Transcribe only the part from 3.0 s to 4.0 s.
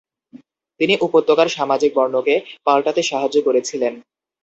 সাহায্য করেছিলেন।